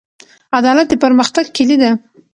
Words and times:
عدالت 0.57 0.87
د 0.89 0.93
پرمختګ 1.03 1.45
کیلي 1.55 1.77
ده. 1.81 1.91